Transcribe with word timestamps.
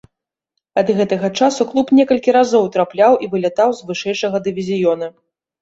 Ад 0.81 0.87
гэтага 1.01 1.29
часу 1.41 1.67
клубе 1.73 1.91
некалькі 1.99 2.35
разоў 2.37 2.63
трапляў 2.77 3.19
і 3.27 3.31
вылятаў 3.35 3.69
з 3.81 3.91
вышэйшага 3.91 4.37
дывізіёна. 4.49 5.13